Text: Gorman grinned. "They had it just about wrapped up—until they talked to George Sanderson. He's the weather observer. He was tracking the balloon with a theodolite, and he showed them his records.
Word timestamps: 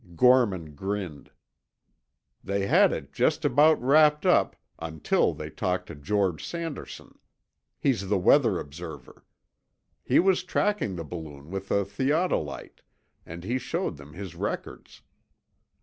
Gorman 0.15 0.73
grinned. 0.73 1.29
"They 2.43 2.65
had 2.65 2.91
it 2.91 3.13
just 3.13 3.45
about 3.45 3.79
wrapped 3.83 4.25
up—until 4.25 5.35
they 5.35 5.51
talked 5.51 5.85
to 5.89 5.95
George 5.95 6.43
Sanderson. 6.43 7.19
He's 7.79 8.09
the 8.09 8.17
weather 8.17 8.57
observer. 8.59 9.23
He 10.03 10.17
was 10.17 10.43
tracking 10.43 10.95
the 10.95 11.03
balloon 11.05 11.51
with 11.51 11.69
a 11.69 11.85
theodolite, 11.85 12.81
and 13.27 13.43
he 13.43 13.59
showed 13.59 13.97
them 13.97 14.13
his 14.13 14.33
records. 14.33 15.03